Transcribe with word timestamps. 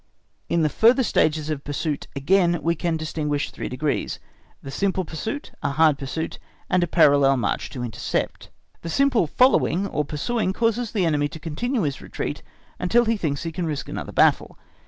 In 0.49 0.63
the 0.63 0.67
further 0.67 1.03
stages 1.03 1.51
of 1.51 1.63
pursuit, 1.63 2.07
again, 2.15 2.59
we 2.63 2.73
can 2.73 2.97
distinguish 2.97 3.51
three 3.51 3.69
degrees: 3.69 4.17
the 4.63 4.71
simple 4.71 5.05
pursuit, 5.05 5.51
a 5.61 5.69
hard 5.69 5.99
pursuit, 5.99 6.39
and 6.71 6.81
a 6.83 6.87
parallel 6.87 7.37
march 7.37 7.69
to 7.69 7.83
intercept. 7.83 8.49
The 8.81 8.89
simple 8.89 9.27
following 9.27 9.85
or 9.85 10.03
pursuing 10.03 10.53
causes 10.53 10.91
the 10.91 11.05
enemy 11.05 11.27
to 11.27 11.39
continue 11.39 11.81
his 11.83 12.01
retreat, 12.01 12.41
until 12.79 13.05
he 13.05 13.15
thinks 13.15 13.43
he 13.43 13.51
can 13.51 13.67
risk 13.67 13.87
another 13.87 14.11
battle. 14.11 14.57